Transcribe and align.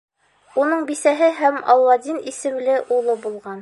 Уның 0.61 0.81
бисәһе 0.87 1.29
һәм 1.43 1.61
Аладдин 1.75 2.21
исемле 2.35 2.83
улы 2.99 3.23
булған. 3.27 3.59